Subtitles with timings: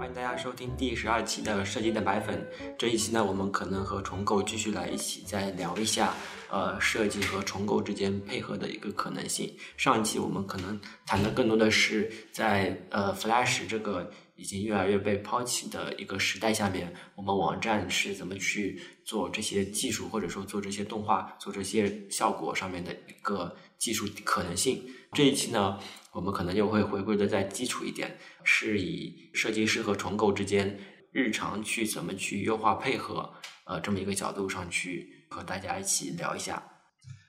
[0.00, 2.42] 欢迎大家收听第十二期的设计的白粉。
[2.78, 6.14] 这一期呢，我们可能和重构继续来一起再聊一下，
[6.48, 9.54] 呃，设计和重构之间配合的一个可能性。
[9.76, 24.82] 上一期我们可能谈的更多的是在呃 Flash 这个已经越来越被抛弃的一个时代下面，我们网站是怎么去做这些技术，或者说做这些动画、做这些效果上面的一个技术可能性。
[25.12, 25.78] 这一期呢，
[26.12, 30.78] 我们可能就会回归的再基础一点，是以设计师和重构之间
[31.10, 33.32] 日常去怎么去优化配合，
[33.64, 36.62] 呃，这么一个角度上去和大家一起聊一下。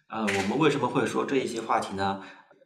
[0.09, 2.22] 呃，我们为什么会说这一些话题呢？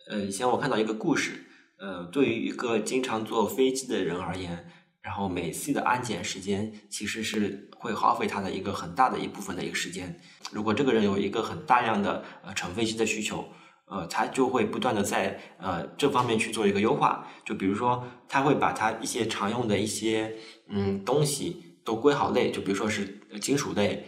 [0.09, 1.45] 呃，以前我看到一个故事，
[1.77, 4.69] 呃，对于一个经常坐飞机的人而言，
[5.01, 10.19] 然后每次的安检时间其实是会耗费他的一个很大的一部分的一个时间。
[10.51, 13.47] 如果这个人有一个很大量的呃乘飞机的需求，
[13.87, 20.35] 呃，他就会不断的在呃这方面去做一个优化，就比如说他会把他一些常用的一些
[20.67, 24.03] 嗯东西都归好类，就比如说是金属类，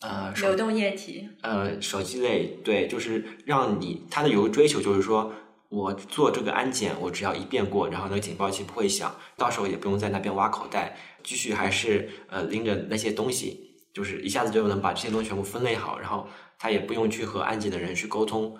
[0.00, 5.32] 呃，流动液体，呃，手机类，对，就是让你他的有个追求，就是说
[5.70, 16.28] 我做这个安检，我只要一遍过，然后那个警报器不会响，到时候也不用在那边挖口袋，继续还是呃拎着那些东西，就是一下子就能把这些东西全部分类好，然后
[16.58, 18.54] 他也不用去和安检的人去沟通。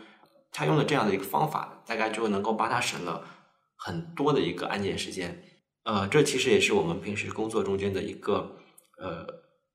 [0.53, 3.25] 他用了这样的一个方法，大概就能够帮他省了
[3.77, 5.43] 很多的一个安检时间。
[5.85, 8.55] 呃，这其实也是我们平时工作中间的一个
[8.99, 9.27] 呃，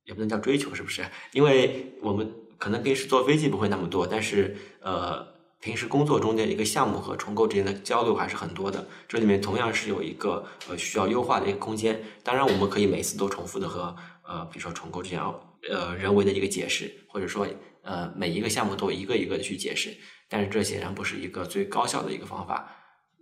[0.06, 1.06] 也不能叫追求，是不是？
[1.34, 5.28] 因为我们可能平时坐飞机不会那么多，但是呃，
[5.60, 8.88] 平时工作中间一个项目和重构之间的交流还是很多的。
[9.08, 12.02] 这里面同样是有一个呃需要优化的一个空间。
[12.24, 13.94] 当然，我们可以每次都重复的和
[14.26, 15.38] 呃，比如说重构这样
[15.70, 17.46] 呃人为的一个解释，或者说
[17.82, 19.94] 呃每一个项目都一个一个的去解释。
[20.30, 22.70] 但是这显然不是一个最高效的一个方法，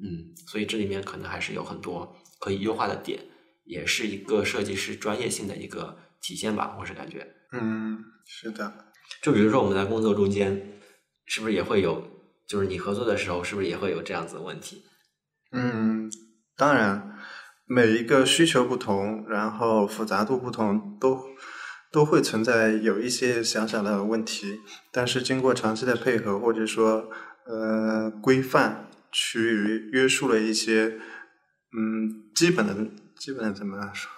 [0.01, 3.19] 嗯，所以这里面可能还是有很多可以优化的点，
[3.63, 7.27] 也是一个设计师专业性的一个体现吧，我是感觉。
[7.51, 8.91] 嗯，是的。
[9.21, 10.79] 就比如说我们在工作中间，
[11.25, 12.03] 是不是也会有，
[12.47, 14.83] 就是你合作的时候，是不是也会有这样子的问题？
[15.51, 16.09] 嗯，
[16.57, 17.17] 当然，
[17.65, 21.19] 每一个需求不同，然后复杂度不同，都。
[21.95, 24.59] 都会存在有一些小小的问题，
[24.91, 27.09] 但是经过长期的配合或者说
[27.45, 30.99] 呃规范去约束了一些，
[31.71, 32.75] 嗯，基本的
[33.17, 34.11] 基本的怎么说？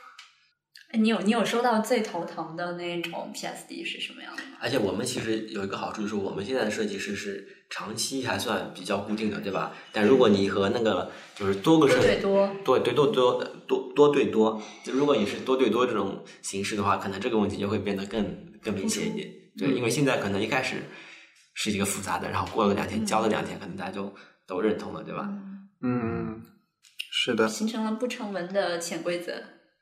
[0.89, 4.57] 哎，你有你有收到最头疼的那种 PSD 是什么样的吗？
[4.61, 9.73] 而且我们其实有一个好处，就是我们现在的设计师是长期还算比较固定的，对吧？
[9.91, 18.23] 但如果你和那个就是多个设计多对对多多多多对多，就如果你是多对多这种形式的话，可能这个问题就会变得更
[18.63, 19.29] 更明显一点。
[19.57, 20.77] 对，因为现在可能一开始
[21.53, 24.15] 是一个复杂的，然后过了两天教了两天，可能大家就
[24.47, 25.27] 都认同了，对吧？
[25.81, 26.41] 嗯，
[27.11, 29.33] 是的，形成了不成文的潜规则。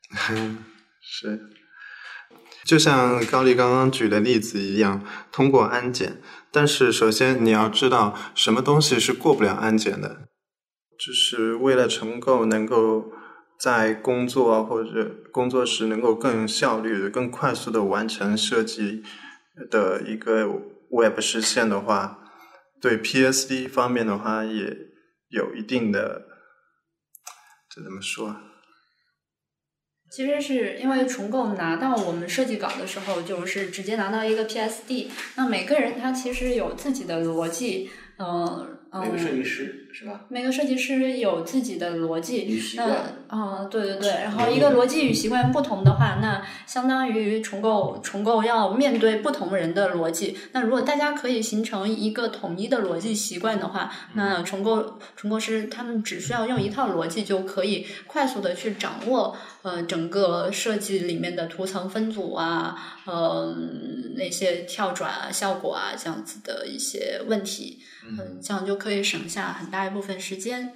[1.08, 1.40] 是，
[2.66, 6.20] 就像高丽刚刚举的例子一样，通过安检。
[6.52, 10.28] 但是首先你要知道，什么东西是过不了安检的，
[10.98, 13.12] 就是为了重构能够
[13.60, 19.04] 在工作啊或者工作时能够更效率、更快速的完成设计
[19.70, 20.48] 的一个
[20.90, 22.20] Web 实现的话，
[22.82, 24.76] 对 PSD 方面的话也
[25.30, 26.24] 有一定的，
[27.70, 28.42] 这怎么说啊？
[30.10, 35.08] 其实是因为重构拿到我们设计稿的时候，就是直接拿到一个 PSD。
[35.36, 38.72] 那每个人他其实有自己的逻辑，嗯。
[38.98, 40.20] 每个设计师是吧？
[40.28, 42.90] 每个设计师有自己的逻辑与习惯。
[43.30, 44.10] 啊，对对对。
[44.10, 50.38] 然后一个逻辑与习惯不同的话，那相当于重构重构要面对不同人的逻辑。
[50.52, 62.76] 那如果大家可以形成一个统一的逻辑习惯的话，那重构重构师他们只需要用一套逻辑就可以快速的去掌握呃整个设计里面的图层分组啊，
[63.06, 63.56] 呃
[64.18, 67.80] 那些跳转啊、效果啊这样子的一些问题。
[68.08, 70.74] 嗯，这样就可以省下很大一部分时间。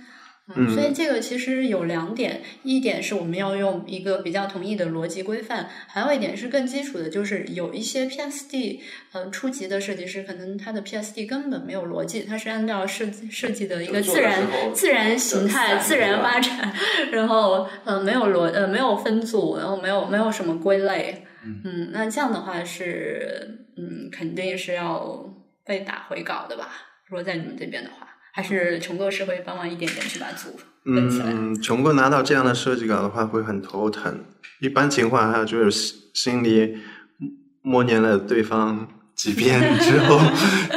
[0.55, 8.79] 嗯，所以这个其实有两点，一点是我们要用一个比较统一的逻辑规范，还有一点是更基础的，就是有一些 PSD，
[9.11, 14.41] 呃，初级的设计师可能他的 PSD 根本没有逻辑，他是按照设设计的一个自然
[14.73, 16.73] 自然形态、自然发展，
[17.11, 21.27] 然后呃没有逻呃没有分组，然后没有没有什么归类。
[21.63, 25.31] 嗯，那这样的话是嗯肯定是要
[25.63, 26.69] 被打回稿的吧。
[27.05, 31.25] 如果在你们这边的话，还是重构是会帮忙一点点去把组分起来。
[31.27, 34.23] 嗯，重构拿到这样的设计稿的话会很头疼。
[34.59, 36.77] 一般情况下就是心里
[37.61, 40.19] 默念了对方几遍之后，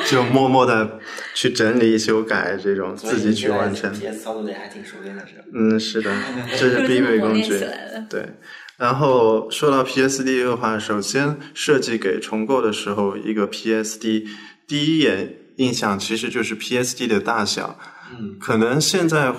[0.07, 0.99] 就默默的
[1.35, 3.93] 去整理、修改这种，自己去完成。
[3.93, 5.45] PS 操作的还挺熟练的是吧？
[5.55, 6.13] 嗯，是的，
[6.59, 7.59] 这是必备工具。
[8.11, 8.31] 对。
[8.79, 14.27] 然后说到 PSD 的话，首先设计给重构的时候，一个 PSD
[14.67, 17.79] 第一眼印象其实就是 PSD 的大小。
[18.13, 19.33] 嗯，可能现在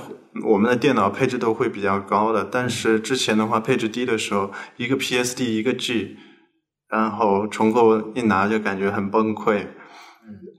[0.43, 6.17] 我们的电脑配置都会比较高的，但是之前的话配置低的时候，一个 PSD 一个 G，
[6.89, 9.67] 然后重构一拿就感觉很崩溃。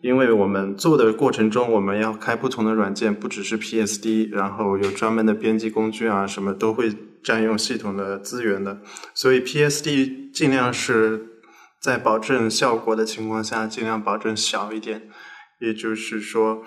[0.02, 6.92] 因为我们做的过程中，我们要开不同的软件，不只是 PSD，然后有专门的编辑工具啊，什么都会
[7.24, 8.82] 占用系统的资源的。
[9.14, 11.40] 所以 PSD 尽量是
[11.80, 15.08] 在保证效果的情况下，尽量保证小一点。
[15.64, 16.62] 也就是说，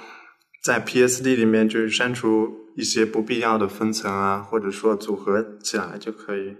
[0.63, 6.55] 在 PSD 里面就是删除一些不必要的分层啊，或者说组合起来就可以，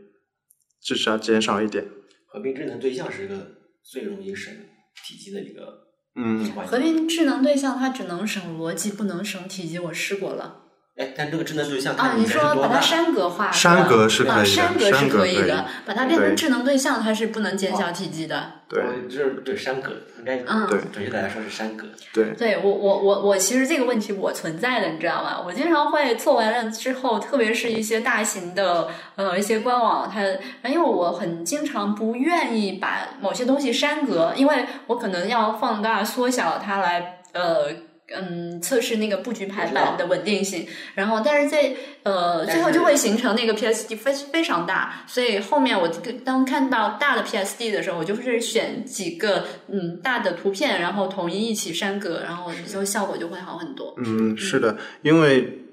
[0.82, 1.88] 至少减少一点。
[2.28, 4.54] 合并智能对象是一个最容易省
[5.04, 5.88] 体积的一个。
[6.16, 9.80] 嗯，合并智能对象它只能省逻辑，不能省体积。
[9.80, 10.67] 我试过了。
[10.98, 18.54] 哎，但这个智能对象啊，你说把它删格化，删格是可以的，删格是可以的，把它变成智能对象，它是不能减小体积的。
[18.68, 21.86] 对，就是对删格，应该嗯，对，准确的来说是删格。
[22.12, 25.40] 对，对我我我我其实这个问题我存在的，你知道吗？
[25.46, 30.22] 我经常会做完了之后，特别是一些大型的呃一些官网，它
[30.68, 37.68] 因为我很经常不愿意把某些东西删格，因为我可能要放大缩小它来呃。
[38.16, 40.66] 嗯，测试那个布局排版的稳定性，
[40.96, 45.90] 然后但是在呃最后就会形成那个 PSD 非非常大，所以后面我
[46.24, 53.94] 当看到大的 PSD 的时候，我就是选几个嗯大的图片，然后统一一起删格，然后就效果就会好很多。
[53.98, 55.66] 嗯，是的，因为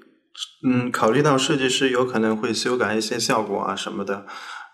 [0.67, 4.25] 嗯考虑到设计师有可能会修改一些效果啊什么的，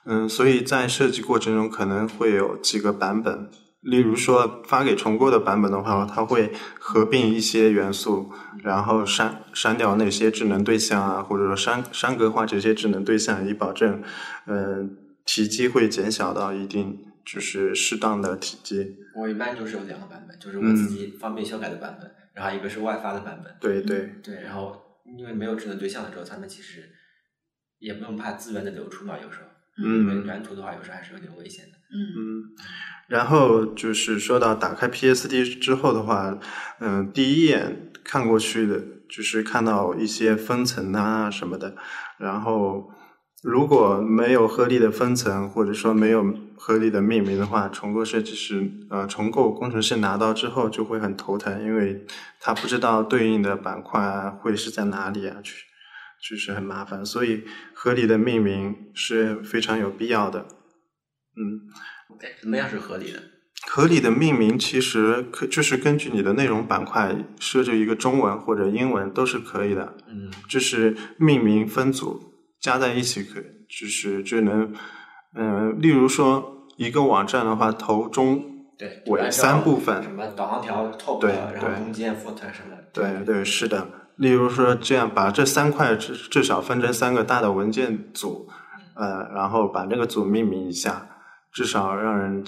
[0.07, 3.51] 嗯，所以在设计过程中可能会有几个版本。
[3.81, 8.31] 例如说发给重构的版本的话，它会合并一些元素，
[8.63, 14.01] 然后删删掉那些智能对象啊，或者说删删格化这些智能对象，以保证
[14.45, 18.97] 嗯体积会减小到一定就是适当的体积。
[19.15, 23.55] 我一般就是有两个版本，就是我自己方便修改的版本，然后一个是外发的版本。
[23.59, 24.79] 对对对，然后
[25.17, 26.87] 因为没有智能对象的时候，他们其实
[27.79, 29.47] 也不用怕资源的流出嘛，有时候。
[29.83, 31.77] 嗯，原图的话有时候还是有点危险的。
[31.93, 32.55] 嗯，
[33.07, 36.37] 然后就是说到打开 PSD 之后的话，
[36.79, 41.75] 嗯，第一眼看过去的就是看到一些分层啊什么的，
[42.17, 42.89] 然后
[43.43, 46.25] 如果没有合理的分层，或者说没有
[46.57, 52.05] 合理的命名的话，重构设计师呃重构工程师拿到之后就会很头疼，因为
[52.39, 55.65] 他不知道对应的板块会是在哪里啊去。
[56.23, 57.43] 就是很麻烦，所以
[57.73, 60.45] 合理的命名是非常有必要的。
[61.35, 63.19] 嗯，对，什么样是合理的？
[63.67, 69.95] 合理的命名其实可就是根据你的内容板块设置一个中文或者英文都是可以的。
[70.07, 73.39] 嗯，就是命名分组加在一起可，
[73.69, 74.73] 就是就能，
[75.35, 78.43] 嗯，例如说一个网站的话，头中
[78.77, 82.89] 对尾三部分，什么导航条 top，然后中间 footer 什么的。
[82.91, 83.87] 对对，是的。
[84.17, 88.47] 例如说，这样把这三块至至少分成三个大的文件组，
[88.95, 91.07] 呃，然后把那个组命名一下，
[91.51, 92.43] 至少让人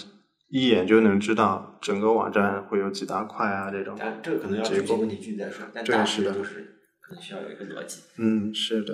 [0.49, 3.95] 一眼就能知道整个网站会有几大块啊这种。
[3.99, 8.01] 但这个可能要具体问题具体再说，但大致就是可能需要有一个逻辑。
[8.17, 8.93] 嗯，是的。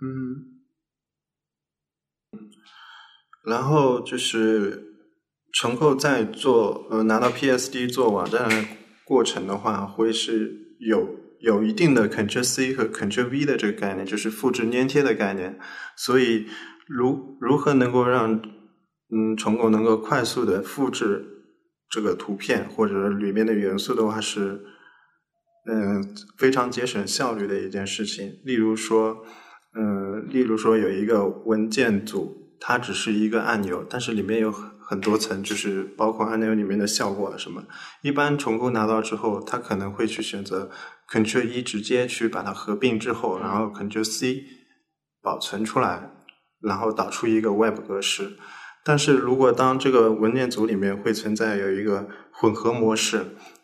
[0.00, 0.60] 嗯，
[3.44, 4.94] 然后就是
[5.52, 8.48] 重构在做呃拿到 PSD 做网站。
[9.06, 15.60] 过程的话，会是有有一定的 Ctrl C 和 Ctrl V 的这个概念，就是复制粘贴的概念。
[15.94, 16.46] 所以，
[16.86, 18.40] 如如何能够让
[19.10, 21.24] 嗯重构能够快速的复制
[21.88, 24.64] 这个图片或者里面的元素的话，是
[25.66, 26.02] 嗯
[26.36, 28.40] 非常节省效率的一件事情。
[28.44, 29.24] 例如说，
[29.76, 34.52] 嗯，例如说有一个文件组，它只是一个按钮，但是里面有。
[34.86, 37.64] 很多层，就是包括按钮里面的效果什么。
[38.02, 40.70] 一般重构拿到之后，他可能会去选择
[41.10, 44.44] Ctrl 一直接去把它合并之后，然后 Ctrl C
[45.22, 46.10] 保存出来，
[46.64, 48.32] 然后导出一个 Web 格式。
[48.82, 53.18] 但是如果当这个文件组里面会存在有一个混合模式，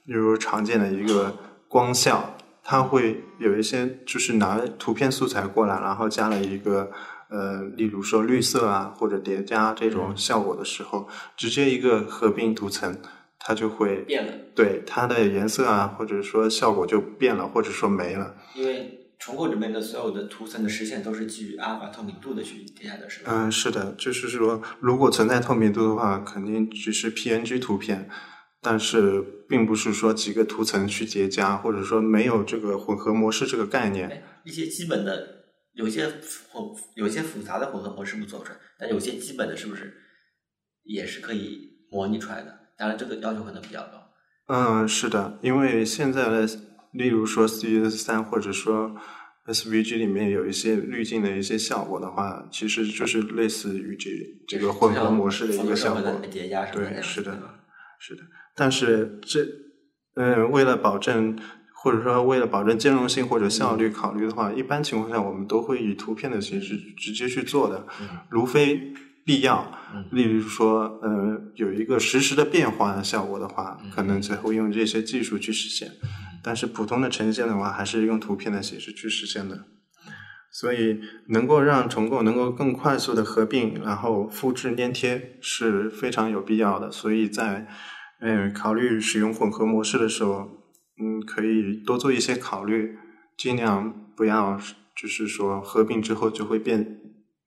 [0.05, 1.37] 例如常见的一个
[1.69, 6.91] 光效，它会有一些就是拿图片素材过来，然后加了一个。
[7.33, 12.99] 呃，例如说绿色啊，或者叠加这种效果的时候，直接一个合并图层，
[13.39, 14.33] 它就会变了。
[14.53, 18.35] 对它的颜色啊，或者说效果就变了，或者说没了。
[18.57, 23.31] 因为重构里面的所有的图层的实现都是基于阿尔法透明度的去叠加的，是吧？
[23.31, 28.09] 嗯，是的，就是说，如果存在透明度的话，肯定只是 PNG 图片，
[28.63, 34.09] 但是并不是说几个图层去叠加，或者说没有这个混合模式这个概念。
[34.09, 36.09] 哎一些基本的，有些
[36.49, 39.93] 混有些复杂的混合模式不做不出来，但有些基本的是不是
[40.83, 42.59] 也是可以模拟出来的？
[42.79, 44.03] 当然，这个要求可能比较高。
[44.47, 46.49] 嗯，是的，因为现在的，
[46.93, 48.95] 例如说 CS 三或者说
[49.47, 54.11] SVG 里面有一些滤镜的一些效果的话，其实就是类似于这
[54.47, 56.21] 这个混合模式的一个效果。
[56.31, 57.39] 叠加什么对，是的，
[57.99, 58.23] 是的。
[58.55, 59.47] 但是这，
[60.15, 61.39] 嗯，为了保证
[61.73, 67.87] 或者说为了保证兼容性或者效率考虑的话，一般情况下我们都会以图片的形式直接去做的，
[68.29, 68.93] 如非
[69.25, 69.73] 必要，
[70.13, 75.91] 例如说，呃，有一个实时的变化的效果的话，可能才会用这些技术去实现。
[76.43, 79.67] 但是普通的呈现的话，还是用图片的形式去实现的。
[80.53, 86.91] 所以，能够让重构能够更快速的合并，然后复制粘贴是非常有必要的。
[86.91, 87.69] 所以在，
[88.21, 90.51] 嗯，考虑使用混合模式的时候，
[91.01, 92.99] 嗯，可以多做一些考虑，
[93.37, 94.61] 尽量不要
[95.01, 97.00] 就是说合并之后就会变。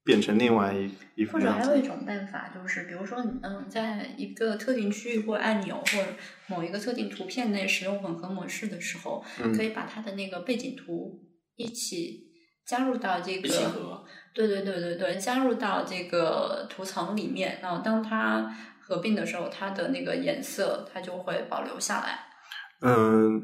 [0.06, 6.08] 变成另外一一或者还有一种办法，就是比如说，嗯，在一个特定区域或按钮或者
[6.48, 9.24] 某一个特定图片内使用混合模式的时候，
[9.56, 11.22] 可以把它的那个背景图
[11.56, 12.26] 一起
[12.66, 17.60] 加入到这个，对对对对对，加入到这个图层里面。
[17.62, 22.26] 然后当它合并的时候，它的那个颜色它就会保留下来。
[22.82, 23.42] 嗯。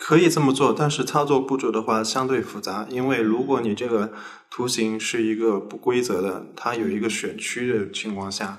[0.00, 4.10] 可以这么做，但是操作步骤的话相对复杂，因为如果你这个
[4.50, 8.58] 图形是一个不规则的，它有一个选区的情况下，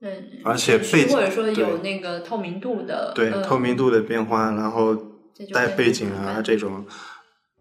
[0.00, 4.94] 对，而且背景或者说有那个透明度的，对透明度的变化，然后
[5.52, 6.86] 带背景啊这种，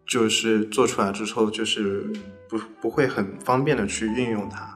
[0.08, 2.14] 就是做出来之后就是
[2.48, 4.73] 不不会很方便的去运用它。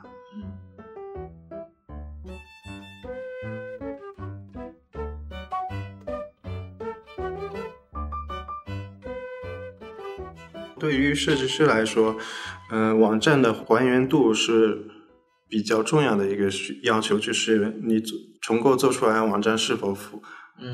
[10.80, 12.18] 对于设计师来说，
[12.72, 14.86] 嗯，网站的还原度是
[15.50, 16.50] 比较重要的一个
[16.84, 18.02] 要求，就是你
[18.42, 20.22] 重构做出来网站是否符，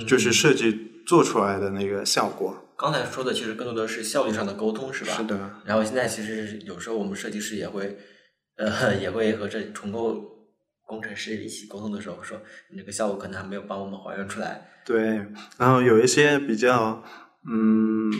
[0.07, 2.59] 就是设计做出来的那个效果。
[2.75, 5.13] 刚才说的其实更多的是效率上的沟通，是吧？
[5.13, 5.51] 是的。
[5.65, 7.97] 然后现在其实有时候我们设计师也会，
[8.57, 10.19] 呃， 也会和这重构
[10.85, 12.41] 工程师一起沟通的时候说，
[12.71, 14.69] 你这个效果可能还没有帮我们还原出来。
[14.85, 15.25] 对，
[15.57, 17.03] 然后有一些比较，
[17.49, 18.11] 嗯。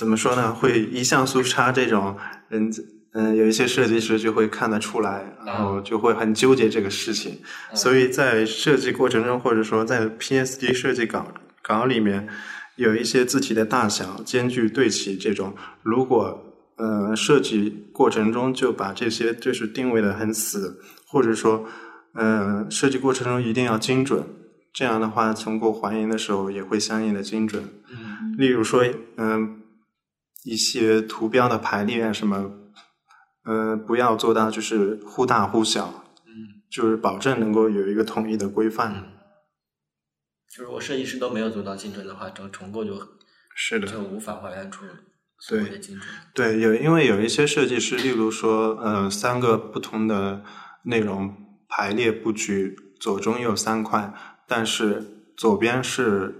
[0.00, 0.50] 怎么说呢？
[0.50, 2.16] 会一像素差这种，
[2.48, 2.72] 嗯
[3.12, 7.38] 嗯，有一些设计师就会看得出来，然后就会很纠结这个事情。
[7.74, 11.26] 所以在设计过程中，或者说在 PSD 设计稿
[11.60, 12.26] 稿里面，
[12.76, 16.42] 有一些字体的大小、间距对齐这种，如果
[16.76, 21.66] 呃设计过程中就把这些就是定位的很死，或者说
[22.14, 24.24] 呃设计过程中一定要精准，
[24.72, 27.62] 这样的话，通过还原的时候也会相应的精准。
[27.90, 28.82] 嗯，例如说，
[29.18, 29.59] 嗯。
[30.44, 32.50] 一些图标的排列啊，什么，
[33.44, 39.12] 呃，不要做到就是忽大忽小，嗯，就是保证能够有一个统一的规范。
[40.48, 42.94] 就是我设计师都没有做到精准的话，整重构就，
[43.54, 44.84] 是的，就无法还原出
[45.38, 46.08] 所谓的精准。
[46.34, 50.42] 对，有因为有一些设计师，例如说，呃，三个不同的
[50.84, 51.36] 内容
[51.68, 54.12] 排列布局，左中右三块，
[54.48, 56.34] 但是左边是，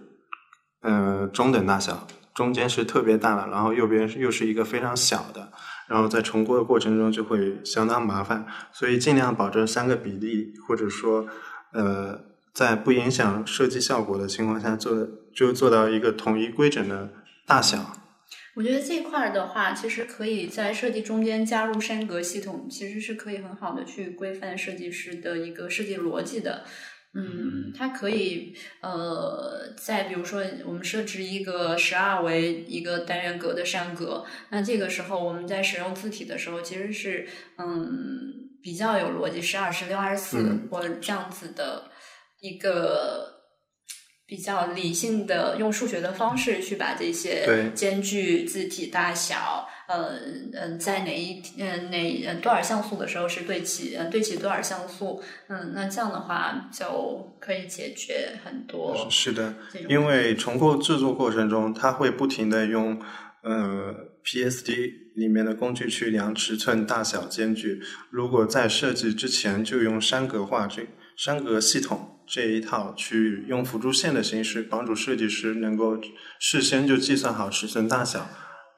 [0.80, 2.08] 呃，中等大小。
[2.40, 5.52] 中间是特别大的，然后右边又是一个非常小的，
[5.88, 11.26] 然后在重构的过程中就会相当麻烦，所以尽量保证三个比例，或者说，
[11.74, 12.18] 呃，
[12.54, 17.10] 在不影响设计效果的情况下做，就做到一个统一规整的
[17.46, 17.92] 大小。
[18.54, 26.64] 我觉得这块儿的话，其实可以在设计中间加入山格系统，其实是可以很好的去规范设计师的一个设计逻辑的。
[27.12, 37.26] 嗯，它可以呃，在比如说，我们设置一个十二为一个单元格的栅格，那这个时候我们在使用字体的时候，其实是
[37.58, 41.90] 嗯比较有逻辑，十二、十六、二十四或这样子的
[42.40, 43.40] 一个
[44.26, 49.68] 比较理性的用数学的方式去把这些间距、字体大小。
[49.90, 50.14] 呃
[50.52, 59.54] 嗯，在哪一嗯哪嗯多少像素的时候是对齐呃对齐多少像素嗯那这样的话就可以解决很多是的，
[59.88, 63.02] 因为重构制作过程中，它会不停的用
[63.42, 63.92] 呃
[64.24, 67.82] PSD 里面的工具去量尺寸、大小、间距。
[68.10, 70.86] 如果在设计之前就用栅格化这
[71.18, 75.98] 栅格系统这一套去用辅助线的形式帮助设计师能够
[76.38, 78.28] 事先就计算好尺寸大小，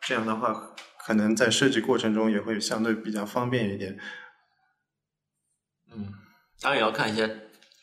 [0.01, 0.71] 这样的话。
[1.07, 3.97] 可能在设计过程中也会相对比较方便一点。
[5.95, 6.09] 嗯，
[6.61, 7.27] 当然也要看一些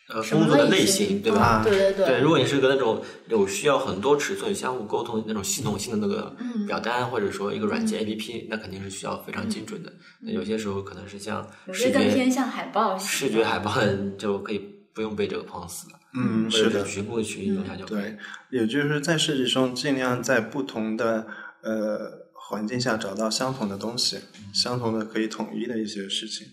[0.09, 1.39] 呃工作的类类型，对吧？
[1.39, 9.93] 啊对对对对，如果你是个那种有需要很多尺寸相互沟通的那种系统性的那个嗯表单，或者说一个软件 APP，那肯定是需要非常精准的。
[10.21, 13.75] 那有些时候可能是像有视些更偏觉向海报视觉海报
[14.17, 14.59] 就可以
[14.95, 18.01] 不用被这个框死了，嗯，或者是的，局部去运用一下就可以。
[18.01, 18.17] 对，
[18.49, 21.27] 也就是在设计中尽量在不同的
[21.61, 22.18] 呃
[22.49, 24.17] 环境下找到相同的东西，
[24.51, 26.47] 相同的可以统一的一些事情。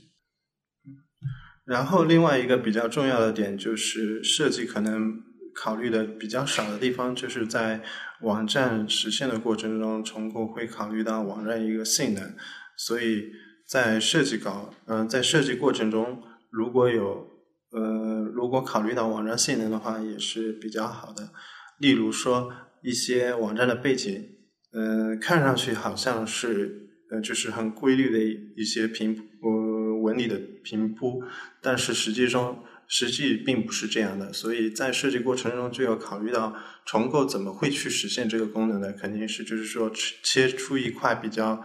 [1.64, 5.14] 然后另外一个比较重要的点就是设计可能
[5.54, 7.82] 考虑的比较少的地方，就是在
[8.20, 12.34] 网站实现的过程中，重构会考虑到网站一个性能，
[12.76, 13.32] 所以
[13.66, 17.26] 在设计稿，嗯、在设计过程中，如果有
[17.70, 21.30] 呃，如果考虑到网站性能的话，也是比较好的。
[21.78, 24.35] 例如说一些网站的背景，
[24.72, 28.18] 嗯、看上去好像是呃，就是很规律的
[28.56, 31.22] 一些平呃纹理的平铺，
[31.62, 34.32] 但是实际中实际并不是这样的。
[34.32, 38.92] 所以在设计过程中就要考虑到重构怎么会去实现这个功能呢？
[38.92, 39.90] 肯定是就是说
[40.22, 41.64] 切出一块比较。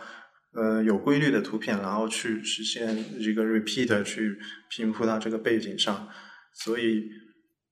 [0.53, 4.37] 呃，有规律的图片，然后去实现一个 repeat 去
[4.69, 6.09] 平铺到这个背景上，
[6.53, 7.05] 所以，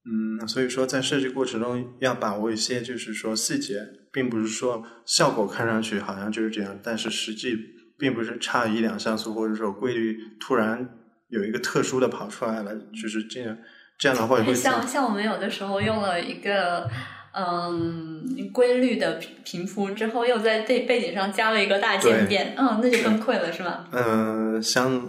[0.06, 7.56] 嗯，所以说在设计过程中要把握一些，就是说细节，并不是说效果看上去好像就是这样，但是实际
[7.98, 10.90] 并不是差一两像素，或者说规律突然
[11.28, 13.58] 有一个特殊的跑出来了，就是这样，
[14.00, 16.90] 这样的话也会像像我们有的时候用了一个
[17.34, 23.88] 嗯规律的平平铺之后，又在背背景上加了一个大渐变，嗯，那就崩溃了，是吧？
[23.92, 25.06] 嗯，像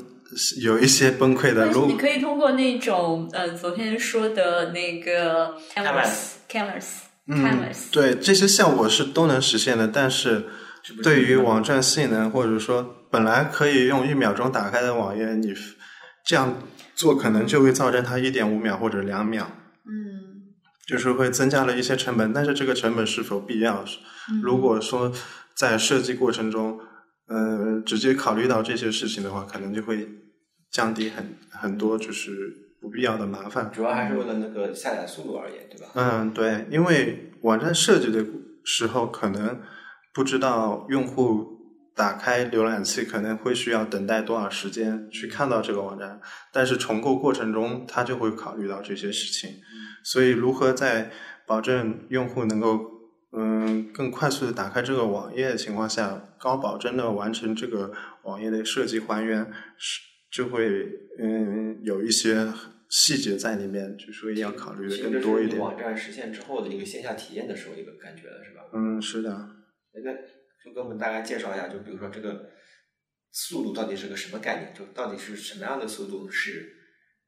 [0.60, 6.84] 有一些崩溃的，如但是你可以通过那种呃，昨天说的那个 canvas canvas
[7.26, 10.46] 嗯 canvas，，对这些效果是都能实现的，但是
[11.02, 15.54] 对于网站性能，或者说本来可以用一秒钟打开的网页，你
[16.24, 16.58] 这样
[16.94, 19.50] 做可能就会造成它一点五秒或者两秒，
[19.84, 20.54] 嗯，
[20.86, 22.32] 就是会增加了一些成本。
[22.32, 23.84] 但是这个成本是否必要？
[24.30, 25.12] 嗯如果说
[25.54, 26.78] 在设计过程中，
[27.26, 30.08] 呃，直接考虑到这些事情的话，可能就会
[30.70, 33.70] 降低很很多就是不必要的麻烦。
[33.72, 35.88] 主要还是为了那个下载速度而言，对吧？
[35.94, 38.24] 嗯，对，因为网站设计的
[38.64, 39.60] 时候，可能
[40.12, 41.58] 不知道用户
[41.94, 46.20] 打开浏览器可能会需要等待多少时间去看到这个网站，
[46.52, 49.56] 但是重构过程中，他就会考虑到这些事情。
[50.02, 51.10] 所以，如何在
[51.46, 52.80] 保证用户能够
[53.32, 60.86] 嗯更快速的打开这个网页的情况下，高保真的完成这个网页的设计还原，是就会
[61.18, 62.46] 嗯有一些
[62.88, 65.56] 细节在里面，就所以要考虑的更多一点。
[65.56, 68.62] 是网站实现之后的一个线下体验的时候一个感觉了，是吧？
[68.72, 69.30] 嗯，是的，
[69.92, 70.12] 那
[70.64, 72.50] 就给我们大概介绍一下，就比如说这个
[73.32, 74.74] 速度到底是个什么概念？
[74.74, 76.72] 就到底是什么样的速度是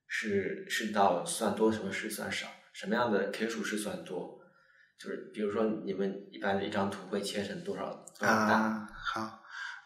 [0.06, 2.46] 是是到算多，什么是算少？
[2.72, 4.40] 什么样的 K 数是算多？
[4.98, 8.54] 就是比如说你们一般的一张图会切成多少多少大？
[8.54, 9.41] 啊，好。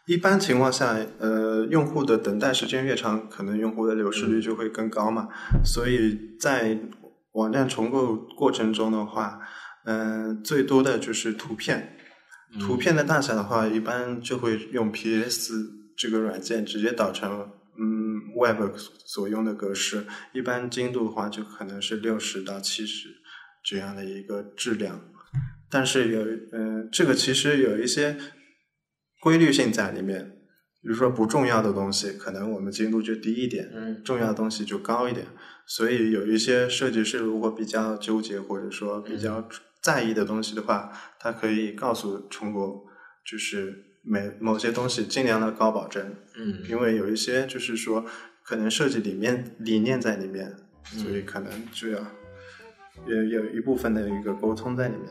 [0.07, 5.27] 一般情况下，呃，用户的等待时间越长，可能用户的流失率就会更高嘛。
[5.65, 6.79] 所以在
[7.33, 9.41] 网站重构过程中的话，
[9.83, 11.97] 嗯、最多的就是图片。
[12.57, 15.53] 图片的大小的话，一般就会用 PS
[15.97, 20.05] 这个软件直接导成嗯 Web 所用的格式。
[20.33, 23.09] 一般精度的话，就可能是六十到七十
[23.61, 25.01] 这样的一个质量。
[25.69, 26.21] 但是有
[26.53, 28.17] 嗯、这个其实有一些
[29.27, 30.31] 规律性在里面。
[30.79, 35.25] 比如说不重要的东西，可能我们精度就低一点；嗯重要的东西就高一点。
[35.65, 39.49] 所以有一些设计师如果比较纠结，或者说比较
[39.81, 42.85] 在意的东西的话，他可以告诉重国，
[43.29, 48.05] 就是每某些东西尽量的高保真，嗯因为有一些就是说
[48.43, 50.55] 可能设计里面理念在里面，
[50.93, 51.99] 嗯所以可能就要
[53.07, 55.09] 有有一部分的一个沟通在里面。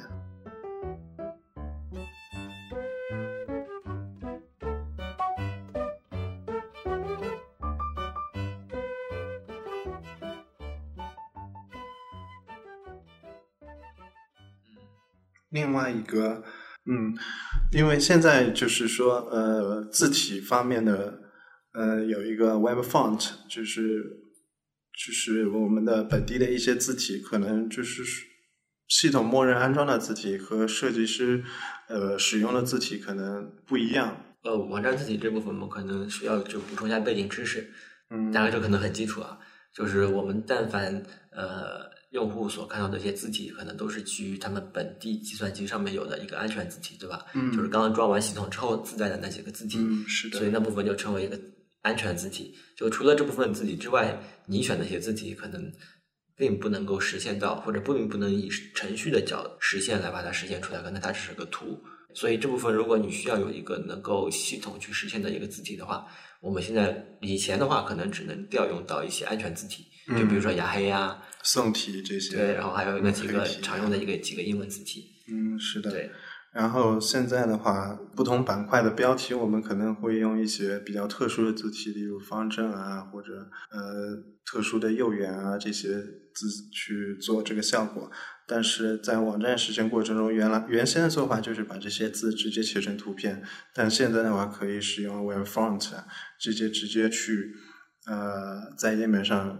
[15.56, 16.44] 另外一个，
[16.84, 17.16] 嗯，
[17.72, 21.18] 因为现在就是说，呃，字体方面的，
[21.72, 24.02] 呃，有一个 Web Font，就是
[24.92, 28.04] 就是我们的本地的一些字体，可能就是
[28.86, 31.42] 系统默认安装的字体和设计师
[31.88, 34.20] 呃使用的字体可能不一样。
[34.42, 37.72] 呃，网站字体这部分我们可能需要就补充一下背景知识，
[38.10, 39.38] 嗯，大概这可能很基础啊，
[39.74, 47.26] 就是我们但凡呃用户所看到的一些字体，可能都是基于他们本地计算机上面有的一个安全字体，对吧？
[47.34, 51.38] 嗯就是刚刚装完系统之后自带的那几个字体，嗯，是的所以，那部分就称为一个
[51.82, 52.54] 安全字体。
[52.74, 55.70] 就除了这部分字体之外，你选的一些字体可能
[56.34, 61.78] 并不能够实现到，或者并不能以程序的角实现来把它实现出来，可能它只是个图。
[62.14, 66.06] 所以这部分，如果你需要有一个能够系统去实现的一个字体的话，
[66.40, 76.10] 我们现在以前的话，可能只能调用到一些安全字体，就比如说雅黑呀、宋体这些，对，然后还有那几个常用的一个几个英文字体，嗯，是的，对，
[76.52, 85.88] 然后现在的话，不同板块的标题，我们可能会用一些比较特殊的字体，例如方正啊，或者呃特殊的右圆啊这些
[86.34, 88.10] 字去做这个效果。
[88.48, 93.42] 但是在网站实现过程中，原来原先的做法就是把这些字直接切成图片，
[93.74, 95.90] 但现在的话可以使用 Web Font，
[96.38, 97.52] 直接直接去
[98.06, 99.58] 呃在页面上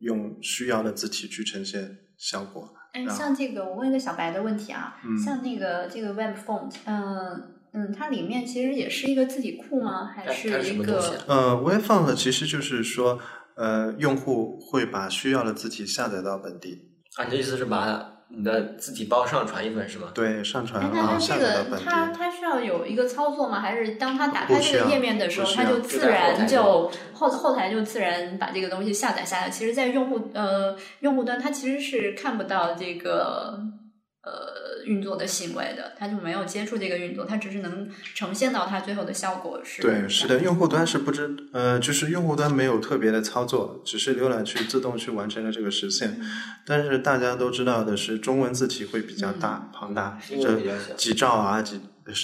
[0.00, 2.74] 用需要的字体去呈现效果。
[2.92, 10.04] 哎，像这个，我问一个小白的问题啊，嗯像那个这个 Web Font，嗯嗯，它里面其实也是一个字体库吗？
[10.06, 11.24] 还是一个？
[11.26, 13.18] 呃，Web Font 其实就是说，
[13.56, 20.08] 呃，用户会把需要的字体下载到本地，啊，你的意思是把你的字体包上传一份是吗？
[20.14, 22.12] 对，上传哎，那然后它这个下载到本它地。
[22.18, 23.60] 它需要有一个操作吗？
[23.60, 29.50] 还是当它打开这个页面的时候，它就自然就后后台就自然把这个东西下载下来？
[29.50, 33.60] 其实，在用户呃用户端，它其实是看不到这个
[34.24, 39.82] 呃运作的行为的，他就没有接触这个运作，他只是能呈现到他最后的效果是。
[39.82, 46.18] 对，是的，用户端是不知，呃，就是用户端没有特别的操作，只是浏览器自动去完成了这个实现。
[46.66, 51.80] 但是大家都知道的是，中文字体会比较大、庞大，这几兆啊、几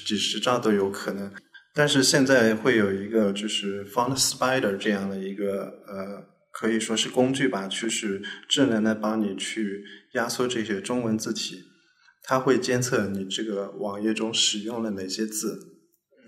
[0.06, 1.30] 几十兆都有可能。
[1.72, 9.84] 但是现在会有一个就是 Font Spider 这样的一个呃，可以说是工具吧，就是智能的帮你去
[10.14, 11.62] 压缩这些中文字体，
[12.22, 15.58] 它会监测你这个网页中使用了哪些字，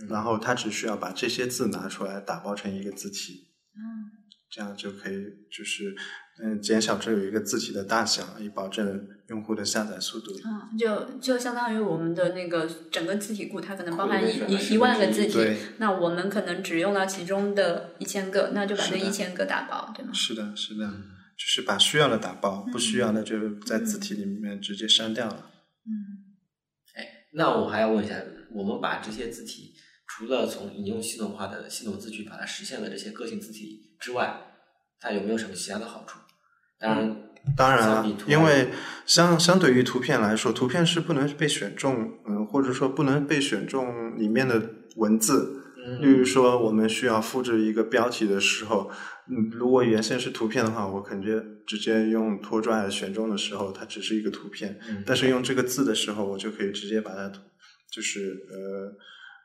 [0.09, 4.11] 然后它只需要把这些字拿出来打包成一个字体，嗯
[4.51, 5.17] 这样就可以
[5.51, 5.95] 就是
[6.43, 10.31] 嗯减小这有一个字体的大小，以保证用户的下载速度。
[10.45, 20.13] 嗯，就就相当于我们的那个整个字体库，它可能包含一一一万个字体对，那我们可能只用到其中的一千个，那就把这一千个打包，对吗？
[20.13, 25.47] 是的，是的，就是把需要的打包，不需要的就在字体里面直接删掉了。
[25.47, 25.52] 嗯
[27.35, 28.17] 那我还要问一下，
[28.53, 29.75] 我们把这些字体，
[30.07, 34.39] 除了从引用系统化的系统字句把它实现了这些个性字体之外，
[35.01, 36.19] 它有没有什么其他的好处？
[36.79, 37.17] 当然，
[37.57, 38.71] 当然了因为
[39.07, 45.62] 相相对于图片来说，图片是不能被选中，嗯，或者说不能被选中里面的文字。
[46.01, 48.91] 例如说，我们需要复制一个标题的时候，
[49.29, 54.79] 嗯，如果原先是图片的话，我肯定直接用拖拽选中的时候，它只是一个图片。
[54.89, 57.31] 嗯但是用这个字的时候，我就可以直接把它
[57.91, 58.93] 就是呃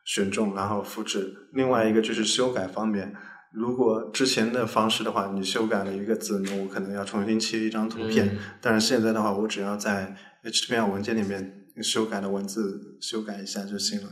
[0.06, 1.34] 选中，然后复制。
[1.54, 3.16] 另外一个就是修改方面，
[3.54, 8.28] 如果之前的方式的话，你修改了一个字，那我可能要重新切一张图片。
[8.28, 14.10] 嗯但是现在的话，我只要在 HTML 文件里面修改的文字修改一下就行了。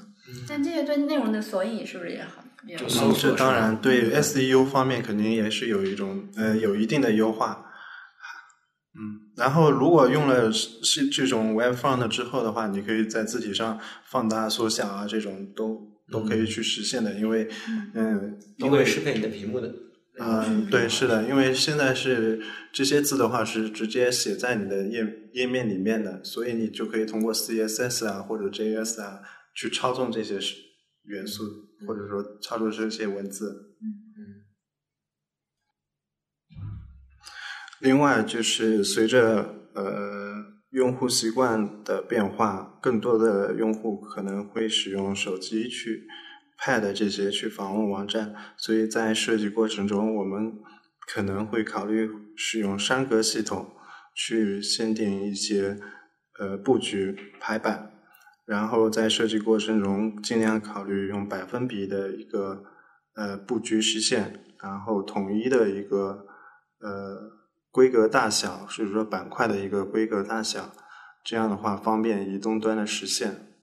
[0.48, 2.44] 但这些对内容的索引是不是也很？
[2.68, 7.64] 也就好嗯，搜索这当然对 SEO 方面肯定也是有一种呃有一定的优化。
[8.98, 17.14] 嗯，然后如果用了是是这种 Web Font 之后的话，你可以在字体上放大、缩小啊，这种都都可以去实现的。
[17.14, 17.48] 因为
[17.94, 19.72] 嗯，都因为会适配你的屏幕的。
[20.18, 29.20] 嗯，对，是的，因为现在是这些字的话是直接写在你的页页面里面的，所以你就可以通过 CSS 啊或者 JS 啊
[29.56, 30.56] 去操纵这些是
[31.04, 31.44] 元素，
[31.88, 33.76] 或者说操作这些文字。
[33.82, 33.96] 嗯
[37.82, 40.34] 另外就是随着呃
[40.70, 46.08] 用户习惯的变化，更多的用户可能会使用手机去
[46.58, 50.58] Pad 这些去访问网站，所以在设计过程中，我们
[51.06, 53.76] 可能会考虑使用栅格系统
[54.16, 55.78] 去限定一些
[56.40, 57.95] 呃布局排版，
[58.46, 62.64] 然后在设计过程中尽量考虑用百分比的一个
[63.16, 66.28] 呃布局实现，然后统一的一个
[66.80, 67.32] 呃
[67.72, 70.72] 规格大小，是说板块的一个规格大小，
[71.24, 73.55] 这样的话方便移动端的实现。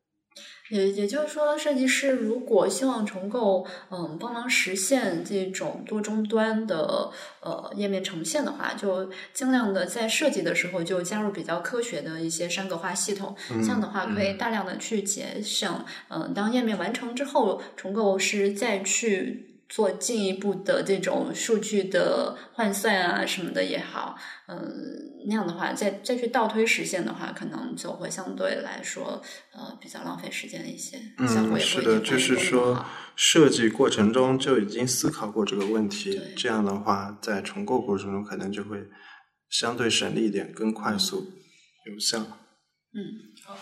[0.73, 19.52] 也也就是说，设计师如果希望重构，嗯，帮忙实现这种多终端的呃页面呈现的话，就尽量的在设计的时候就加入比较科学的一些栅格化系统，这样的话可以大量的去节省，嗯、当页面完成之后，重构师再去。
[19.75, 24.61] 做进一步的这种数据的换算啊什么的也好，嗯，
[25.27, 29.23] 那样的话再再去倒推实现的话，可能就会相对来说
[29.55, 32.85] 呃比较浪费时间一些，嗯，也是的，就是说
[33.17, 38.77] 设计过程中就已经思考过这个问题，这样的话在重构过程中可能就会
[39.49, 41.33] 相对省力一点，更快速、
[41.91, 42.19] 有效。
[42.95, 43.01] 嗯
[43.47, 43.57] 好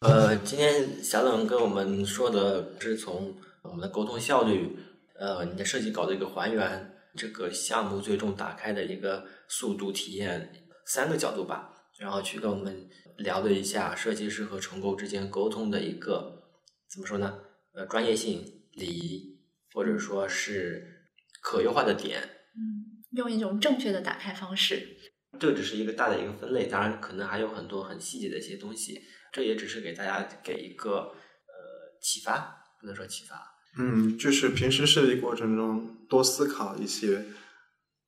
[0.00, 4.76] 呃，今天小冷跟我们说的是从我们的沟通效率，
[5.18, 10.52] 呃，你的设计稿的一个还原，这个项目最终打开的一个速度体验
[10.86, 16.42] 三个角度吧，然后去跟我们聊了一下设计师和重构之间沟通的一个
[16.90, 17.38] 怎么说呢？
[17.74, 19.40] 呃，专业性、礼仪，
[19.72, 21.08] 或者说是
[21.40, 24.96] 可优化的点，嗯，用一种正确的打开方式。
[25.40, 29.00] 这只是一个大的一个分类，当然可能还有很多很细节的一些东西，
[29.32, 33.36] 这也只是给大家给一个呃启发，不能说启发，
[33.76, 37.24] 嗯，就是平时设计过程中多思考一些，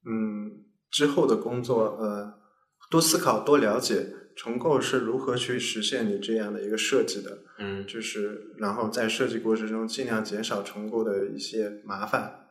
[0.05, 2.35] 嗯，之后的工作，呃，
[2.91, 12.49] 多思考、多了解重构是如何去实现你这样的一个设计的，嗯就是然后在设计过程中尽量减少重构的一些麻烦，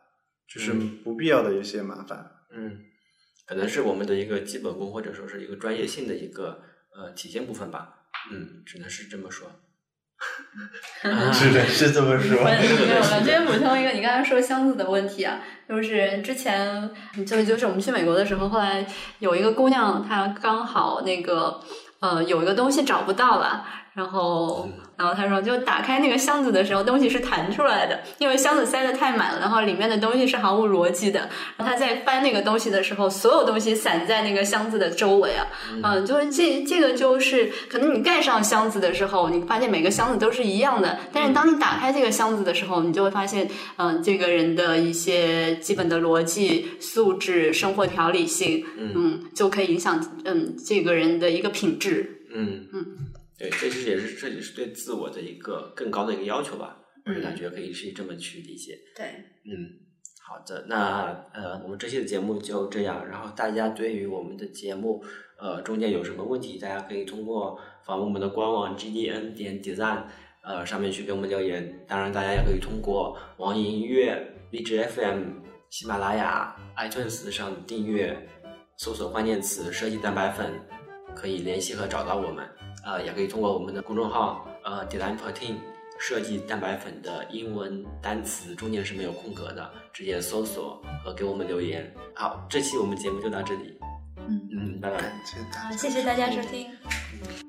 [0.52, 2.32] 就是嗯不必要的一些麻烦。
[2.52, 2.80] 嗯，
[3.46, 6.60] 可能是我们的一个基本功或者说是一个专业性的一个
[6.94, 9.48] 呃体现部分吧，嗯，只能是这么说。
[11.32, 12.42] 是的，是这么说。
[12.42, 16.90] 没有了，这边补充一个，你刚才说箱子的问题啊，就是之前
[17.26, 18.84] 就就是我们去美国的时候，后来
[19.18, 21.60] 有一个姑娘，她刚好那个
[22.00, 23.64] 呃有一个东西找不到了，
[23.96, 31.20] 然后然后他说，就打开那个箱子的时候，东西是弹出来的，因为箱子塞得太满了，然后里面的东西是毫无逻辑的。
[31.56, 35.46] 然后他在翻那个东西的时候，所有东西散在那个箱子的周围啊，
[35.82, 52.20] 嗯，就是这这个就是可能你盖上箱子的时候，你发现每个箱子都是一样的，但是当你打开这个箱子的时候，你就会发现，嗯，这个人的一些基本的逻辑素质、生活条理性，嗯，就可以影响嗯这个人的一个品质。
[52.34, 52.66] 嗯。
[52.74, 52.86] 嗯，
[53.38, 58.78] 对，这其实也是设计师对自我的一个更高的一个要求吧，我是感觉可以是这么去理解。
[58.96, 59.06] 对，
[59.44, 59.68] 嗯，
[60.26, 63.06] 好的，那呃，我们这期的节目就这样。
[63.06, 65.04] 然后大家对于我们的节目
[65.38, 70.04] 呃中间有什么问题，大家可以通过访问我们的官网 gdn 点 design
[70.42, 71.84] 呃上面去给我们留言。
[71.86, 74.16] 当然，大家也可以通过网易音乐、
[74.50, 75.24] 荔枝 FM、
[75.68, 78.16] 喜马拉雅、iTunes 上订阅，
[78.78, 80.54] 搜索关键词“设计蛋白粉”，
[81.14, 82.48] 可以联系和找到我们。
[82.86, 85.56] 呃，也可以通过我们的公众号呃 Design for Team
[85.98, 91.92] 设计蛋白粉的英文单词中间是没有空格的，直接搜索和给我们留言。
[92.14, 93.76] 好，这期我们节目就到这里。
[94.28, 94.98] 嗯，嗯，拜拜。
[94.98, 97.45] 感谢大家好，谢谢大家收听。